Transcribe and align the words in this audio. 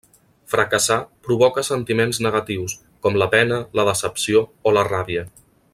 Fracassar 0.53 0.95
provoca 1.27 1.65
sentiments 1.67 2.21
negatius, 2.27 2.75
com 3.07 3.21
la 3.23 3.31
pena, 3.35 3.61
la 3.81 3.87
decepció 3.91 4.43
o 4.71 4.75
la 4.79 4.87
ràbia. 4.93 5.29